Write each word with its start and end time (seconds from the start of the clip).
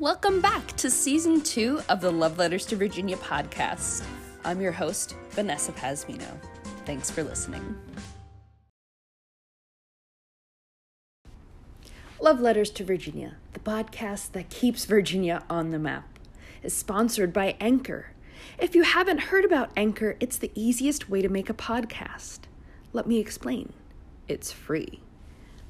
Welcome 0.00 0.40
back 0.40 0.64
to 0.76 0.92
season 0.92 1.40
two 1.40 1.82
of 1.88 2.00
the 2.00 2.12
Love 2.12 2.38
Letters 2.38 2.64
to 2.66 2.76
Virginia 2.76 3.16
podcast. 3.16 4.04
I'm 4.44 4.60
your 4.60 4.70
host, 4.70 5.16
Vanessa 5.30 5.72
Pasmino. 5.72 6.38
Thanks 6.86 7.10
for 7.10 7.24
listening. 7.24 7.76
Love 12.20 12.40
Letters 12.40 12.70
to 12.70 12.84
Virginia, 12.84 13.38
the 13.54 13.58
podcast 13.58 14.30
that 14.32 14.50
keeps 14.50 14.84
Virginia 14.84 15.42
on 15.50 15.72
the 15.72 15.80
map, 15.80 16.20
is 16.62 16.76
sponsored 16.76 17.32
by 17.32 17.56
Anchor. 17.58 18.12
If 18.56 18.76
you 18.76 18.84
haven't 18.84 19.18
heard 19.18 19.44
about 19.44 19.72
Anchor, 19.76 20.16
it's 20.20 20.38
the 20.38 20.52
easiest 20.54 21.10
way 21.10 21.22
to 21.22 21.28
make 21.28 21.50
a 21.50 21.54
podcast. 21.54 22.42
Let 22.92 23.08
me 23.08 23.18
explain 23.18 23.72
it's 24.28 24.52
free. 24.52 25.00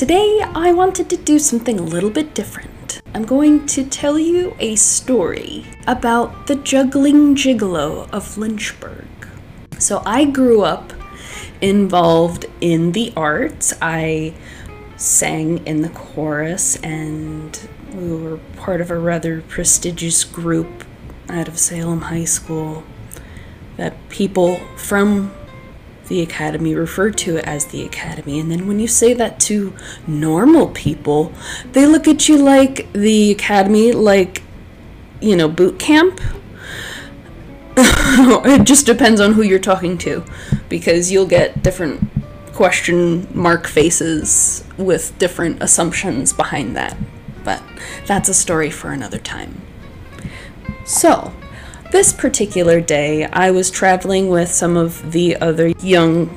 Today, 0.00 0.40
I 0.54 0.72
wanted 0.72 1.10
to 1.10 1.18
do 1.18 1.38
something 1.38 1.78
a 1.78 1.82
little 1.82 2.08
bit 2.08 2.32
different. 2.34 3.02
I'm 3.12 3.26
going 3.26 3.66
to 3.66 3.84
tell 3.84 4.18
you 4.18 4.56
a 4.58 4.74
story 4.76 5.66
about 5.86 6.46
the 6.46 6.54
juggling 6.54 7.34
gigolo 7.34 8.08
of 8.10 8.38
Lynchburg. 8.38 9.04
So, 9.76 10.02
I 10.06 10.24
grew 10.24 10.62
up 10.62 10.94
involved 11.60 12.46
in 12.62 12.92
the 12.92 13.12
arts. 13.14 13.74
I 13.82 14.32
sang 14.96 15.66
in 15.66 15.82
the 15.82 15.90
chorus, 15.90 16.76
and 16.76 17.68
we 17.92 18.10
were 18.16 18.38
part 18.56 18.80
of 18.80 18.90
a 18.90 18.98
rather 18.98 19.42
prestigious 19.42 20.24
group 20.24 20.82
out 21.28 21.46
of 21.46 21.58
Salem 21.58 22.00
High 22.00 22.24
School 22.24 22.84
that 23.76 24.08
people 24.08 24.60
from 24.76 25.34
the 26.10 26.20
academy 26.20 26.74
refer 26.74 27.08
to 27.08 27.36
it 27.36 27.44
as 27.46 27.66
the 27.66 27.84
academy. 27.84 28.40
And 28.40 28.50
then 28.50 28.66
when 28.66 28.80
you 28.80 28.88
say 28.88 29.14
that 29.14 29.38
to 29.40 29.72
normal 30.06 30.68
people 30.68 31.32
they 31.72 31.86
look 31.86 32.06
at 32.08 32.28
you 32.28 32.36
like 32.36 32.92
the 32.92 33.30
academy 33.30 33.92
like 33.92 34.42
you 35.22 35.36
know 35.36 35.48
boot 35.48 35.78
camp? 35.78 36.20
It 38.12 38.64
just 38.64 38.86
depends 38.86 39.20
on 39.20 39.32
who 39.34 39.42
you're 39.42 39.60
talking 39.60 39.96
to 39.98 40.24
because 40.68 41.12
you'll 41.12 41.26
get 41.26 41.62
different 41.62 42.10
question 42.52 43.28
mark 43.32 43.68
faces 43.68 44.64
with 44.76 45.16
different 45.18 45.62
assumptions 45.62 46.32
behind 46.32 46.76
that. 46.76 46.96
But 47.44 47.62
that's 48.06 48.28
a 48.28 48.34
story 48.34 48.68
for 48.70 48.90
another 48.90 49.18
time. 49.18 49.62
So 50.84 51.32
this 51.90 52.12
particular 52.12 52.80
day, 52.80 53.24
I 53.26 53.50
was 53.50 53.70
traveling 53.70 54.28
with 54.28 54.50
some 54.50 54.76
of 54.76 55.12
the 55.12 55.36
other 55.36 55.68
young 55.82 56.30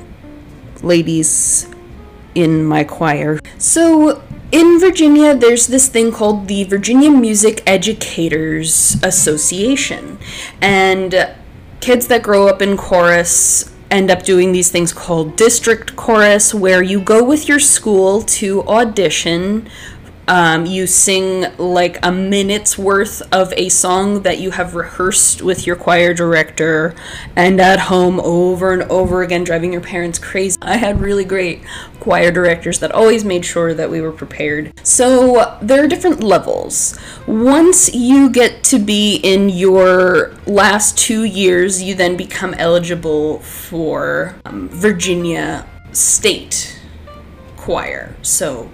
ladies 0.82 1.68
in 2.34 2.64
my 2.64 2.84
choir. 2.84 3.38
So, 3.58 4.22
in 4.52 4.78
Virginia, 4.78 5.34
there's 5.34 5.66
this 5.66 5.88
thing 5.88 6.12
called 6.12 6.48
the 6.48 6.64
Virginia 6.64 7.10
Music 7.10 7.62
Educators 7.66 8.96
Association. 9.02 10.18
And 10.60 11.34
kids 11.80 12.06
that 12.08 12.22
grow 12.22 12.46
up 12.48 12.62
in 12.62 12.76
chorus 12.76 13.72
end 13.90 14.10
up 14.10 14.22
doing 14.22 14.52
these 14.52 14.70
things 14.70 14.92
called 14.92 15.36
district 15.36 15.96
chorus, 15.96 16.52
where 16.52 16.82
you 16.82 17.00
go 17.00 17.22
with 17.22 17.48
your 17.48 17.60
school 17.60 18.22
to 18.22 18.62
audition 18.64 19.68
um, 20.28 20.66
you 20.66 20.86
sing 20.86 21.46
like 21.58 21.98
a 22.02 22.10
minute's 22.10 22.78
worth 22.78 23.22
of 23.32 23.52
a 23.56 23.68
song 23.68 24.22
that 24.22 24.38
you 24.38 24.50
have 24.52 24.74
rehearsed 24.74 25.42
with 25.42 25.66
your 25.66 25.76
choir 25.76 26.14
director 26.14 26.94
and 27.36 27.60
at 27.60 27.78
home 27.80 28.20
over 28.20 28.72
and 28.72 28.82
over 28.84 29.22
again, 29.22 29.44
driving 29.44 29.72
your 29.72 29.82
parents 29.82 30.18
crazy. 30.18 30.56
I 30.62 30.76
had 30.76 31.00
really 31.00 31.24
great 31.24 31.62
choir 32.00 32.30
directors 32.30 32.78
that 32.80 32.92
always 32.92 33.24
made 33.24 33.44
sure 33.44 33.74
that 33.74 33.90
we 33.90 34.00
were 34.00 34.12
prepared. 34.12 34.72
So 34.86 35.58
there 35.60 35.84
are 35.84 35.88
different 35.88 36.22
levels. 36.22 36.98
Once 37.26 37.94
you 37.94 38.30
get 38.30 38.64
to 38.64 38.78
be 38.78 39.16
in 39.16 39.48
your 39.48 40.34
last 40.46 40.96
two 40.98 41.24
years, 41.24 41.82
you 41.82 41.94
then 41.94 42.16
become 42.16 42.54
eligible 42.54 43.40
for 43.40 44.36
um, 44.44 44.68
Virginia 44.68 45.66
State 45.92 46.80
choir. 47.56 48.14
So 48.20 48.70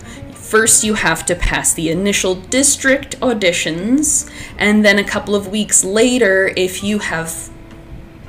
First, 0.51 0.83
you 0.83 0.95
have 0.95 1.25
to 1.27 1.37
pass 1.37 1.73
the 1.73 1.91
initial 1.91 2.35
district 2.35 3.17
auditions, 3.21 4.29
and 4.59 4.85
then 4.85 4.99
a 4.99 5.05
couple 5.05 5.37
of 5.37 5.47
weeks 5.47 5.85
later, 5.85 6.53
if 6.57 6.83
you 6.83 6.99
have 6.99 7.49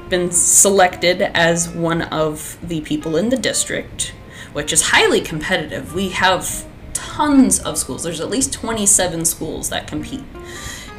been 0.07 0.29
selected 0.29 1.23
as 1.23 1.67
one 1.67 2.03
of 2.03 2.59
the 2.61 2.81
people 2.81 3.17
in 3.17 3.29
the 3.29 3.37
district, 3.37 4.13
which 4.53 4.71
is 4.71 4.89
highly 4.89 5.19
competitive, 5.19 5.95
we 5.95 6.09
have 6.09 6.63
tons 6.93 7.59
of 7.59 7.79
schools. 7.79 8.03
There's 8.03 8.21
at 8.21 8.29
least 8.29 8.53
27 8.53 9.25
schools 9.25 9.69
that 9.69 9.87
compete. 9.87 10.23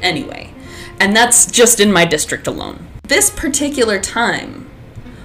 Anyway, 0.03 0.53
and 0.99 1.15
that's 1.15 1.49
just 1.49 1.79
in 1.79 1.93
my 1.93 2.05
district 2.05 2.49
alone. 2.49 2.89
This 3.05 3.31
particular 3.31 4.01
time, 4.01 4.69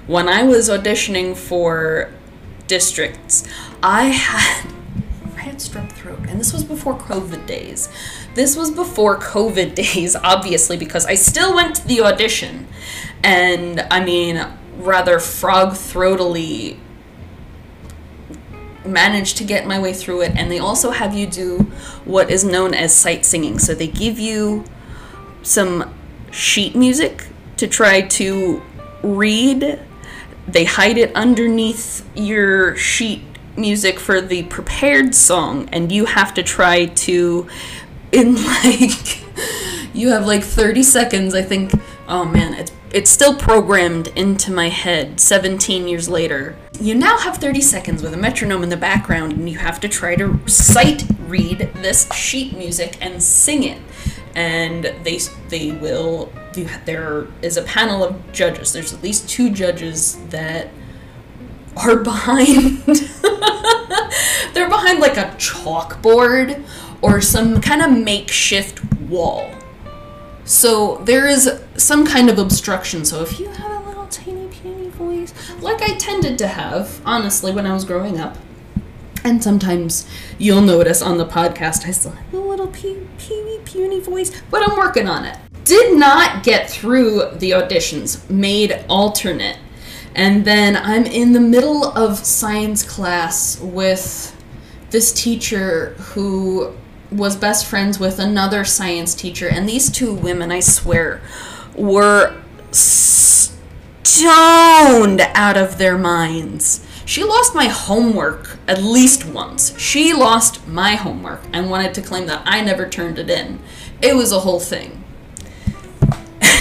when 0.06 0.29
I 0.29 0.44
was 0.44 0.69
auditioning 0.69 1.35
for 1.35 2.12
districts, 2.68 3.47
I 3.81 4.09
had 4.09 4.76
had 5.57 5.90
strep 5.90 5.91
throat, 5.91 6.19
and 6.28 6.40
this 6.40 6.53
was 6.53 6.63
before 6.63 6.97
COVID 6.97 7.45
days. 7.45 7.90
This 8.35 8.56
was 8.56 8.72
before 8.72 9.19
COVID 9.19 9.75
days, 9.75 10.16
obviously, 10.23 10.78
because 10.78 11.06
I 11.06 11.16
still 11.16 11.56
went 11.56 11.78
to 11.78 11.88
the 11.88 12.01
audition, 12.01 12.68
and 13.23 13.81
I 13.91 14.03
mean, 14.03 14.46
rather 14.78 15.19
frog 15.19 15.73
throatily 15.73 16.78
managed 18.85 19.35
to 19.38 19.44
get 19.44 19.67
my 19.67 19.78
way 19.79 19.91
through 19.91 20.22
it. 20.22 20.31
And 20.38 20.50
they 20.50 20.59
also 20.59 20.91
have 20.91 21.13
you 21.13 21.28
do 21.28 21.59
what 22.06 22.31
is 22.31 22.46
known 22.46 22.73
as 22.73 22.96
sight 22.96 23.25
singing. 23.25 23.59
So 23.59 23.73
they 23.75 23.88
give 23.88 24.17
you 24.17 24.63
some 25.41 25.94
sheet 26.31 26.73
music 26.73 27.28
to 27.57 27.67
try 27.67 28.01
to 28.01 28.62
read. 29.03 29.79
They 30.47 30.63
hide 30.63 30.97
it 30.97 31.13
underneath 31.16 32.07
your 32.16 32.78
sheet 32.78 33.26
music 33.57 34.00
for 34.00 34.22
the 34.22 34.44
prepared 34.44 35.16
song 35.16 35.68
and 35.72 35.91
you 35.91 36.06
have 36.06 36.34
to 36.34 36.44
try 36.44 36.85
to 36.85 37.47
in 38.12 38.35
like 38.63 39.23
you 39.94 40.09
have 40.09 40.25
like 40.25 40.44
30 40.44 40.84
seconds 40.84 41.34
i 41.34 41.41
think. 41.41 41.72
Oh 42.09 42.23
man 42.23 42.53
it's 42.53 42.72
it's 42.91 43.09
still 43.09 43.35
programmed 43.35 44.07
into 44.16 44.51
my 44.51 44.69
head 44.69 45.19
17 45.19 45.88
years 45.88 46.07
later. 46.07 46.56
You 46.79 46.96
now 46.96 47.17
have 47.17 47.38
30 47.38 47.59
seconds 47.62 48.01
with 48.01 48.13
a 48.13 48.17
metronome 48.17 48.63
in 48.63 48.69
the 48.69 48.78
background 48.78 49.34
and 49.34 49.50
you 49.50 49.57
have 49.57 49.79
to 49.81 49.90
try 49.90 50.16
to 50.16 50.40
sight 50.47 51.03
read 51.28 51.69
this 51.75 52.12
sheet 52.13 52.57
music 52.57 52.97
and 53.01 53.22
sing 53.22 53.63
it. 53.63 53.81
And 54.35 54.85
they 55.03 55.19
they 55.50 55.72
will 55.72 56.31
there 56.85 57.28
is 57.41 57.57
a 57.57 57.63
panel 57.63 58.03
of 58.03 58.31
judges. 58.31 58.73
There's 58.73 58.94
at 58.94 59.03
least 59.03 59.28
two 59.29 59.51
judges 59.51 60.17
that 60.29 60.69
are 61.75 61.97
behind 62.03 62.84
they're 64.53 64.69
behind 64.69 65.00
like 65.00 65.18
a 65.18 65.25
chalkboard 65.38 66.63
or 67.01 67.22
some 67.22 67.62
kind 67.62 67.81
of 67.81 67.91
makeshift 67.91 68.84
wall. 69.02 69.52
So 70.46 70.97
there 71.03 71.28
is 71.28 71.61
some 71.76 72.05
kind 72.05 72.29
of 72.29 72.40
obstruction. 72.40 73.03
So 73.05 73.22
if 73.22 73.40
you 73.40 73.49
have 73.49 73.85
a 73.85 73.90
little 73.90 74.08
tiny 74.08 74.47
puny 74.47 74.90
voice, 74.90 75.34
like 75.61 75.81
I 75.81 75.96
tended 75.97 76.37
to 76.40 76.47
have, 76.47 77.02
honestly, 77.05 77.52
when 77.52 77.66
I 77.66 77.73
was 77.73 77.84
growing 77.84 78.20
up, 78.20 78.37
and 79.23 79.43
sometimes 79.43 80.09
you'll 80.37 80.61
notice 80.61 81.02
on 81.02 81.17
the 81.17 81.26
podcast 81.26 81.85
I 81.85 81.91
still 81.91 82.11
have 82.11 82.34
a 82.34 82.37
little 82.37 82.67
puny 82.67 83.59
puny 83.66 83.99
voice, 83.99 84.41
but 84.49 84.67
I'm 84.67 84.78
working 84.78 85.08
on 85.08 85.26
it. 85.26 85.37
Did 85.66 85.97
not 85.97 86.43
get 86.43 86.70
through 86.70 87.31
the 87.35 87.52
auditions, 87.52 88.28
made 88.29 88.85
alternate 88.87 89.58
and 90.17 90.43
then 90.46 90.75
I'm 90.75 91.05
in 91.05 91.34
the 91.34 91.40
middle 91.40 91.85
of 91.85 92.25
science 92.25 92.81
class 92.81 93.59
with 93.61 94.35
this 94.90 95.14
teacher 95.14 95.93
who 95.93 96.73
was 97.11 97.35
best 97.35 97.67
friends 97.67 97.99
with 97.99 98.17
another 98.17 98.66
science 98.66 99.14
teacher. 99.14 99.47
And 99.47 99.69
these 99.69 99.91
two 99.91 100.11
women, 100.11 100.52
I 100.52 100.59
swear, 100.59 101.22
were 101.75 102.35
stoned 102.72 104.31
out 105.22 105.55
of 105.55 105.78
their 105.78 105.99
minds. 105.99 106.84
She 107.05 107.23
lost 107.23 107.53
my 107.53 107.67
homework 107.67 108.58
at 108.67 108.81
least 108.81 109.23
once. 109.23 109.79
She 109.79 110.14
lost 110.14 110.67
my 110.67 110.96
homework 110.96 111.41
and 111.53 111.69
wanted 111.69 111.93
to 111.93 112.02
claim 112.02 112.25
that 112.25 112.41
I 112.43 112.61
never 112.61 112.90
turned 112.90 113.19
it 113.19 113.29
in. 113.29 113.59
It 114.02 114.16
was 114.16 114.31
a 114.31 114.40
whole 114.40 114.59
thing. 114.59 115.03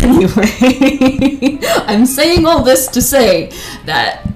Anyway, 0.06 1.58
I'm 1.86 2.06
saying 2.06 2.46
all 2.46 2.62
this 2.62 2.86
to 2.88 3.02
say 3.02 3.50
that 3.84 4.28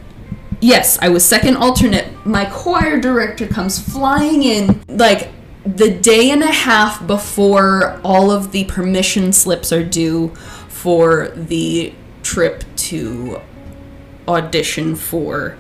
yes, 0.61 0.99
I 1.01 1.09
was 1.09 1.25
second 1.25 1.57
alternate. 1.57 2.27
My 2.27 2.45
choir 2.45 3.01
director 3.01 3.47
comes 3.47 3.79
flying 3.79 4.43
in 4.43 4.83
like 4.89 5.31
the 5.65 5.91
day 5.91 6.31
and 6.31 6.43
a 6.43 6.51
half 6.51 7.07
before 7.07 8.01
all 8.03 8.31
of 8.31 8.53
the 8.53 8.65
permission 8.65 9.33
slips 9.33 9.73
are 9.73 9.85
due 9.85 10.29
for 10.69 11.29
the 11.29 11.95
trip 12.23 12.65
to 12.77 13.41
audition 14.27 14.97
for 14.97 15.57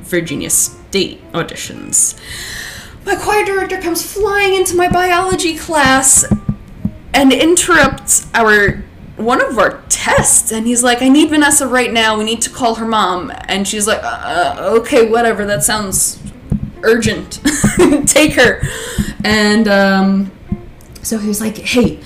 Virginia 0.00 0.50
State 0.50 1.20
auditions. 1.32 2.18
My 3.04 3.16
choir 3.16 3.44
director 3.44 3.80
comes 3.80 4.10
flying 4.12 4.54
into 4.54 4.76
my 4.76 4.88
biology 4.88 5.56
class 5.56 6.24
and 7.12 7.32
interrupts 7.32 8.28
our 8.34 8.84
one 9.20 9.44
of 9.44 9.58
our 9.58 9.82
tests 9.88 10.50
and 10.50 10.66
he's 10.66 10.82
like 10.82 11.02
i 11.02 11.08
need 11.08 11.28
vanessa 11.28 11.66
right 11.66 11.92
now. 11.92 12.16
We 12.16 12.24
need 12.24 12.40
to 12.42 12.50
call 12.50 12.76
her 12.76 12.86
mom. 12.86 13.32
And 13.48 13.66
she's 13.66 13.86
like 13.86 14.00
uh, 14.02 14.74
okay 14.78 15.08
whatever. 15.08 15.44
That 15.44 15.62
sounds 15.62 16.22
urgent. 16.82 17.40
Take 18.06 18.34
her. 18.34 18.62
And 19.24 19.68
um, 19.68 20.32
so 21.02 21.18
he 21.18 21.28
was 21.28 21.40
like 21.40 21.58
hey 21.58 22.00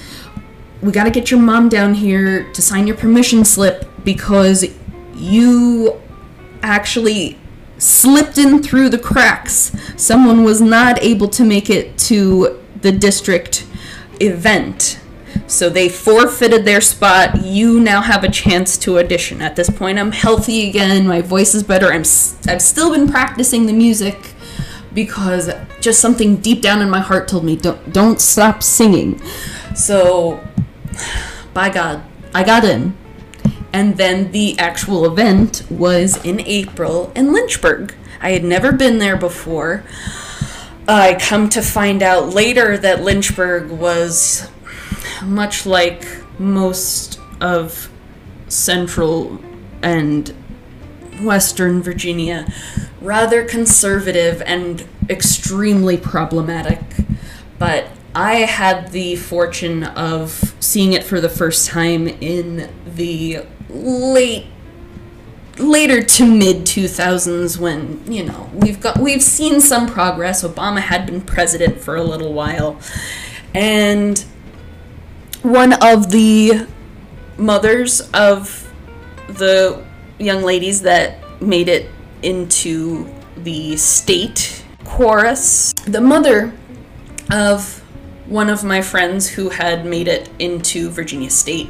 we 0.82 0.92
got 0.92 1.04
to 1.04 1.10
get 1.10 1.30
your 1.30 1.40
mom 1.40 1.70
down 1.70 1.94
here 1.94 2.52
to 2.52 2.60
sign 2.60 2.86
your 2.86 2.96
permission 2.96 3.42
slip 3.44 3.88
because 4.04 4.66
you 5.14 5.98
actually 6.62 7.38
slipped 7.78 8.36
in 8.36 8.62
through 8.62 8.90
the 8.90 8.98
cracks. 8.98 9.74
Someone 9.96 10.44
was 10.44 10.60
not 10.60 11.02
able 11.02 11.28
to 11.28 11.44
make 11.44 11.70
it 11.70 11.96
to 11.98 12.62
the 12.82 12.92
district 12.92 13.66
event 14.20 15.00
so 15.46 15.68
they 15.68 15.88
forfeited 15.88 16.64
their 16.64 16.80
spot. 16.80 17.44
You 17.44 17.80
now 17.80 18.00
have 18.00 18.24
a 18.24 18.30
chance 18.30 18.78
to 18.78 18.98
audition. 18.98 19.42
At 19.42 19.56
this 19.56 19.70
point, 19.70 19.98
I'm 19.98 20.12
healthy 20.12 20.68
again. 20.68 21.06
My 21.06 21.20
voice 21.20 21.54
is 21.54 21.62
better. 21.62 21.92
I'm 21.92 22.04
I've 22.48 22.62
still 22.62 22.92
been 22.92 23.08
practicing 23.08 23.66
the 23.66 23.72
music 23.72 24.34
because 24.94 25.50
just 25.80 26.00
something 26.00 26.36
deep 26.36 26.62
down 26.62 26.80
in 26.80 26.88
my 26.88 27.00
heart 27.00 27.28
told 27.28 27.44
me 27.44 27.56
don't 27.56 27.92
don't 27.92 28.20
stop 28.20 28.62
singing. 28.62 29.20
So, 29.74 30.42
by 31.52 31.68
God, 31.68 32.02
I 32.34 32.44
got 32.44 32.64
in. 32.64 32.96
And 33.72 33.96
then 33.96 34.30
the 34.30 34.56
actual 34.58 35.04
event 35.04 35.64
was 35.68 36.24
in 36.24 36.40
April 36.40 37.12
in 37.16 37.32
Lynchburg. 37.32 37.94
I 38.20 38.30
had 38.30 38.44
never 38.44 38.70
been 38.70 38.98
there 38.98 39.16
before. 39.16 39.84
I 40.86 41.18
come 41.20 41.48
to 41.50 41.60
find 41.60 42.02
out 42.02 42.32
later 42.32 42.78
that 42.78 43.02
Lynchburg 43.02 43.70
was 43.70 44.48
much 45.26 45.66
like 45.66 46.06
most 46.38 47.20
of 47.40 47.90
central 48.48 49.40
and 49.82 50.34
western 51.20 51.82
Virginia, 51.82 52.46
rather 53.00 53.44
conservative 53.44 54.42
and 54.42 54.86
extremely 55.08 55.96
problematic. 55.96 56.80
But 57.58 57.88
I 58.14 58.36
had 58.36 58.92
the 58.92 59.16
fortune 59.16 59.84
of 59.84 60.54
seeing 60.60 60.92
it 60.92 61.04
for 61.04 61.20
the 61.20 61.28
first 61.28 61.68
time 61.68 62.06
in 62.06 62.70
the 62.86 63.44
late 63.68 64.46
later 65.58 66.02
to 66.02 66.26
mid 66.26 66.64
2000s 66.66 67.58
when 67.58 68.02
you 68.12 68.24
know 68.24 68.50
we've 68.54 68.80
got 68.80 68.98
we've 68.98 69.22
seen 69.22 69.60
some 69.60 69.86
progress 69.86 70.42
obama 70.42 70.80
had 70.80 71.06
been 71.06 71.20
president 71.20 71.78
for 71.78 71.94
a 71.94 72.02
little 72.02 72.32
while 72.32 72.76
and 73.54 74.24
one 75.44 75.74
of 75.74 76.10
the 76.10 76.66
mothers 77.36 78.00
of 78.14 78.72
the 79.28 79.84
young 80.18 80.42
ladies 80.42 80.80
that 80.80 81.18
made 81.42 81.68
it 81.68 81.90
into 82.22 83.06
the 83.36 83.76
state 83.76 84.64
chorus. 84.84 85.74
The 85.84 86.00
mother 86.00 86.54
of 87.30 87.80
one 88.26 88.48
of 88.48 88.64
my 88.64 88.80
friends 88.80 89.28
who 89.28 89.50
had 89.50 89.84
made 89.84 90.08
it 90.08 90.30
into 90.38 90.88
Virginia 90.88 91.28
State 91.28 91.68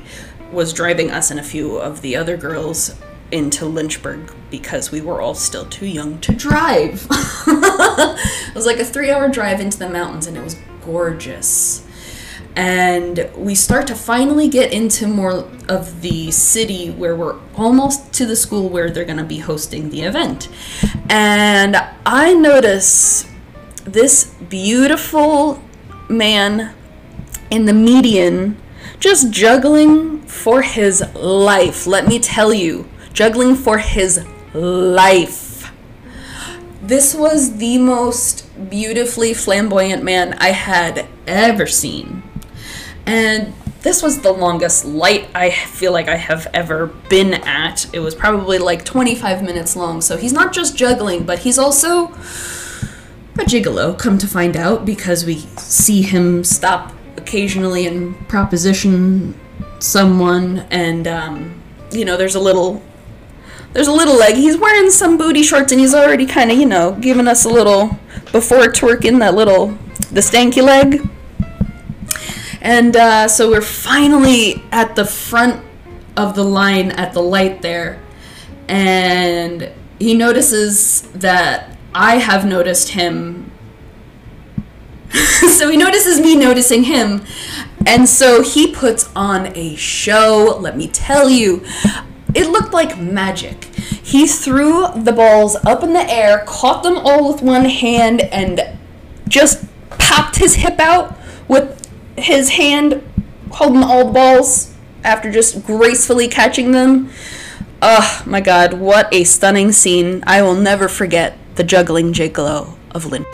was 0.53 0.73
driving 0.73 1.11
us 1.11 1.33
and 1.33 1.41
a 1.41 1.43
few 1.43 1.77
of 1.77 2.01
the 2.01 2.15
other 2.15 2.37
girls 2.37 2.95
into 3.33 3.67
Lynchburg 3.67 4.33
because 4.53 4.93
we 4.93 5.01
were 5.01 5.21
all 5.21 5.35
still 5.35 5.67
too 5.67 5.87
young 5.87 6.21
to 6.21 6.33
drive. 6.33 7.09
it 7.11 8.55
was 8.55 8.67
like 8.67 8.79
a 8.79 8.85
three 8.85 9.11
hour 9.11 9.29
drive 9.29 9.61
into 9.61 9.81
the 9.81 9.91
mountains 9.91 10.29
and 10.29 10.37
it 10.37 10.45
was 10.45 10.57
gorgeous 10.85 11.85
and 12.57 13.29
we 13.37 13.55
start 13.55 13.87
to 13.89 13.95
finally 13.95 14.49
get 14.49 14.73
into 14.73 15.09
more 15.09 15.49
of 15.69 16.01
the 16.03 16.31
city 16.31 16.91
where 16.91 17.17
we're 17.17 17.39
almost 17.57 18.13
to 18.15 18.27
the 18.27 18.37
school 18.37 18.69
where 18.69 18.91
they're 18.91 19.05
going 19.05 19.19
to 19.19 19.25
be 19.25 19.39
hosting 19.39 19.91
the 19.91 20.03
event. 20.03 20.49
And 21.11 21.77
I 22.07 22.35
notice 22.35 23.29
this 23.85 24.33
beautiful 24.49 25.63
man 26.09 26.75
in 27.51 27.65
the 27.65 27.73
median 27.73 28.57
just 29.01 29.31
juggling 29.31 30.21
for 30.23 30.63
his 30.63 31.03
life. 31.15 31.87
Let 31.87 32.07
me 32.07 32.19
tell 32.19 32.55
you, 32.55 32.89
juggling 33.13 33.57
for 33.57 33.79
his 33.79 34.25
life. 34.55 35.73
This 36.81 37.15
was 37.15 37.57
the 37.57 37.79
most 37.79 38.47
beautifully 38.71 39.35
flamboyant 39.35 40.05
man 40.05 40.35
I 40.35 40.49
had 40.49 41.07
ever 41.27 41.67
seen. 41.67 42.23
And 43.07 43.55
this 43.83 44.03
was 44.03 44.21
the 44.23 44.33
longest 44.33 44.87
light 44.87 45.29
I 45.35 45.51
feel 45.51 45.93
like 45.93 46.09
I 46.09 46.17
have 46.17 46.47
ever 46.55 46.87
been 47.09 47.35
at. 47.35 47.87
It 47.95 48.01
was 48.01 48.15
probably 48.15 48.59
like 48.59 48.85
25 48.85 49.43
minutes 49.43 49.77
long. 49.77 50.01
So 50.01 50.17
he's 50.17 50.33
not 50.33 50.55
just 50.55 50.77
juggling, 50.77 51.25
but 51.25 51.41
he's 51.41 51.59
also 51.59 52.07
a 53.35 53.45
gigolo, 53.45 53.99
come 53.99 54.17
to 54.19 54.27
find 54.27 54.57
out, 54.57 54.87
because 54.87 55.27
we 55.27 55.41
see 55.59 56.03
him 56.03 56.45
stop 56.45 56.95
occasionally 57.17 57.87
and 57.87 58.17
proposition 58.29 59.39
someone, 59.81 60.61
and 60.71 61.07
um, 61.07 61.63
you 61.93 62.05
know, 62.05 62.17
there's 62.17 62.35
a 62.35 62.41
little. 62.41 62.83
There's 63.73 63.89
a 63.89 63.93
little 63.93 64.17
leg. 64.17 64.37
He's 64.37 64.57
wearing 64.57 64.89
some 64.89 65.19
booty 65.19 65.43
shorts 65.43 65.73
and 65.73 65.81
he's 65.81 65.95
already 65.95 66.27
kind 66.27 66.53
of, 66.53 66.57
you 66.57 66.65
know, 66.65 66.93
giving 67.01 67.27
us 67.27 67.45
a 67.45 67.49
little 67.49 67.99
before 68.31 68.67
twerking 68.67 69.19
that 69.19 69.35
little 69.35 69.77
the 70.13 70.21
stanky 70.21 70.63
leg. 70.63 71.03
And 72.65 72.97
uh, 72.97 73.29
so 73.29 73.51
we're 73.51 73.61
finally 73.61 74.63
at 74.73 74.97
the 74.97 75.05
front 75.05 75.63
of 76.17 76.35
the 76.35 76.45
line 76.45 76.91
at 76.93 77.13
the 77.13 77.21
light 77.21 77.61
there. 77.61 78.03
And 78.69 79.71
he 79.99 80.15
notices 80.15 81.03
that 81.13 81.77
I 81.95 82.17
have 82.17 82.47
noticed 82.47 82.91
him. 82.91 83.53
so 85.13 85.69
he 85.69 85.77
notices 85.77 86.19
me 86.19 86.35
noticing 86.35 86.85
him. 86.85 87.23
And 87.87 88.09
so 88.09 88.43
he 88.43 88.73
puts 88.73 89.11
on 89.15 89.55
a 89.55 89.77
show, 89.77 90.57
let 90.59 90.75
me 90.75 90.89
tell 90.89 91.29
you. 91.29 91.63
It 92.35 92.49
looked 92.49 92.73
like 92.73 92.99
magic. 92.99 93.65
He 93.65 94.27
threw 94.27 94.89
the 94.97 95.13
balls 95.13 95.55
up 95.67 95.83
in 95.83 95.93
the 95.93 96.11
air, 96.11 96.43
caught 96.47 96.83
them 96.83 96.97
all 96.97 97.31
with 97.31 97.43
one 97.43 97.67
hand, 97.67 98.23
and 98.23 98.79
just 99.29 99.67
popped 99.91 100.37
his 100.37 100.55
hip 100.55 100.81
out 100.81 101.19
with 101.47 101.84
his 102.17 102.51
hand 102.51 103.03
holding 103.51 103.83
all 103.83 104.07
the 104.07 104.13
balls 104.13 104.75
after 105.03 105.31
just 105.31 105.65
gracefully 105.67 106.29
catching 106.29 106.73
them. 106.73 107.11
Oh 107.83 108.23
my 108.25 108.41
god, 108.41 108.75
what 108.75 109.13
a 109.13 109.25
stunning 109.25 109.73
scene. 109.73 110.25
I 110.27 110.43
will 110.43 110.55
never 110.55 110.89
forget 110.89 111.37
the 111.57 111.65
juggling 111.65 112.13
gigolo 112.13 112.77
of 112.93 113.07
Lynn. 113.07 113.25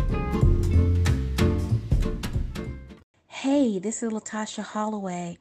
Hey, 3.29 3.79
this 3.79 4.03
is 4.03 4.13
Latasha 4.13 4.63
Holloway. 4.63 5.39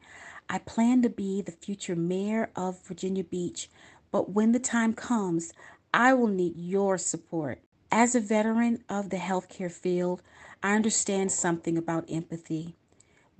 I 0.48 0.58
plan 0.58 1.02
to 1.02 1.08
be 1.08 1.42
the 1.42 1.52
future 1.52 1.96
mayor 1.96 2.50
of 2.56 2.82
Virginia 2.86 3.24
Beach, 3.24 3.68
but 4.10 4.30
when 4.30 4.52
the 4.52 4.58
time 4.58 4.94
comes, 4.94 5.52
I 5.92 6.14
will 6.14 6.28
need 6.28 6.56
your 6.56 6.98
support. 6.98 7.60
As 7.92 8.14
a 8.14 8.20
veteran 8.20 8.84
of 8.88 9.10
the 9.10 9.16
healthcare 9.16 9.70
field, 9.70 10.22
I 10.62 10.74
understand 10.74 11.32
something 11.32 11.76
about 11.76 12.04
empathy. 12.08 12.76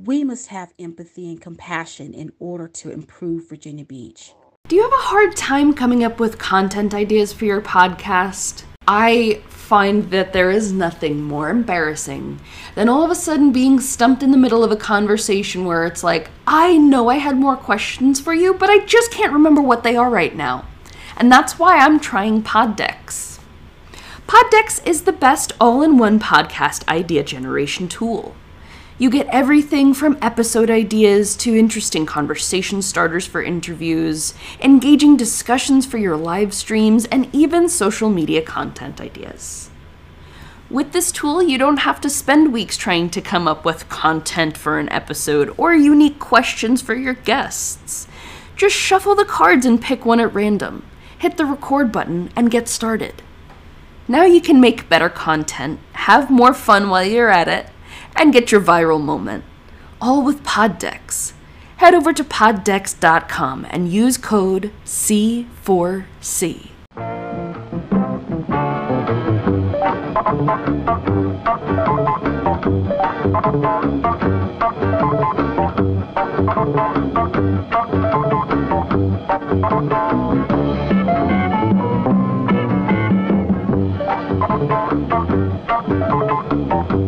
We 0.02 0.24
must 0.24 0.46
have 0.46 0.72
empathy 0.78 1.28
and 1.28 1.38
compassion 1.38 2.14
in 2.14 2.32
order 2.38 2.66
to 2.68 2.90
improve 2.90 3.50
Virginia 3.50 3.84
Beach. 3.84 4.32
Do 4.66 4.74
you 4.74 4.82
have 4.82 4.92
a 4.94 5.08
hard 5.08 5.36
time 5.36 5.74
coming 5.74 6.02
up 6.02 6.18
with 6.18 6.38
content 6.38 6.94
ideas 6.94 7.34
for 7.34 7.44
your 7.44 7.60
podcast? 7.60 8.62
I 8.88 9.42
find 9.48 10.10
that 10.10 10.32
there 10.32 10.50
is 10.50 10.72
nothing 10.72 11.22
more 11.22 11.50
embarrassing 11.50 12.40
than 12.76 12.88
all 12.88 13.04
of 13.04 13.10
a 13.10 13.14
sudden 13.14 13.52
being 13.52 13.78
stumped 13.78 14.22
in 14.22 14.30
the 14.30 14.38
middle 14.38 14.64
of 14.64 14.72
a 14.72 14.76
conversation 14.76 15.66
where 15.66 15.84
it's 15.84 16.02
like, 16.02 16.30
I 16.46 16.78
know 16.78 17.10
I 17.10 17.16
had 17.16 17.36
more 17.36 17.56
questions 17.56 18.18
for 18.18 18.32
you, 18.32 18.54
but 18.54 18.70
I 18.70 18.78
just 18.86 19.10
can't 19.10 19.34
remember 19.34 19.60
what 19.60 19.82
they 19.82 19.96
are 19.96 20.08
right 20.08 20.34
now. 20.34 20.64
And 21.18 21.30
that's 21.30 21.58
why 21.58 21.76
I'm 21.76 22.00
trying 22.00 22.42
Poddex. 22.42 23.38
Poddex 24.26 24.82
is 24.86 25.02
the 25.02 25.12
best 25.12 25.52
all 25.60 25.82
in 25.82 25.98
one 25.98 26.18
podcast 26.18 26.88
idea 26.88 27.22
generation 27.22 27.86
tool. 27.86 28.34
You 29.00 29.08
get 29.08 29.28
everything 29.28 29.94
from 29.94 30.18
episode 30.20 30.68
ideas 30.68 31.34
to 31.36 31.58
interesting 31.58 32.04
conversation 32.04 32.82
starters 32.82 33.26
for 33.26 33.42
interviews, 33.42 34.34
engaging 34.60 35.16
discussions 35.16 35.86
for 35.86 35.96
your 35.96 36.18
live 36.18 36.52
streams, 36.52 37.06
and 37.06 37.34
even 37.34 37.70
social 37.70 38.10
media 38.10 38.42
content 38.42 39.00
ideas. 39.00 39.70
With 40.68 40.92
this 40.92 41.10
tool, 41.10 41.42
you 41.42 41.56
don't 41.56 41.78
have 41.78 42.02
to 42.02 42.10
spend 42.10 42.52
weeks 42.52 42.76
trying 42.76 43.08
to 43.08 43.22
come 43.22 43.48
up 43.48 43.64
with 43.64 43.88
content 43.88 44.58
for 44.58 44.78
an 44.78 44.90
episode 44.90 45.54
or 45.56 45.74
unique 45.74 46.18
questions 46.18 46.82
for 46.82 46.94
your 46.94 47.14
guests. 47.14 48.06
Just 48.54 48.76
shuffle 48.76 49.14
the 49.14 49.24
cards 49.24 49.64
and 49.64 49.80
pick 49.80 50.04
one 50.04 50.20
at 50.20 50.34
random, 50.34 50.84
hit 51.16 51.38
the 51.38 51.46
record 51.46 51.90
button, 51.90 52.30
and 52.36 52.50
get 52.50 52.68
started. 52.68 53.22
Now 54.06 54.24
you 54.24 54.42
can 54.42 54.60
make 54.60 54.90
better 54.90 55.08
content, 55.08 55.80
have 55.92 56.30
more 56.30 56.52
fun 56.52 56.90
while 56.90 57.06
you're 57.06 57.30
at 57.30 57.48
it, 57.48 57.66
and 58.20 58.32
get 58.32 58.52
your 58.52 58.60
viral 58.60 59.00
moment. 59.00 59.42
All 60.00 60.22
with 60.22 60.44
Poddex. 60.44 61.32
Head 61.78 61.94
over 61.94 62.12
to 62.12 62.22
poddex.com 62.22 63.66
and 63.70 63.90
use 63.90 64.18
code 64.18 64.70
C4C. 64.84 66.68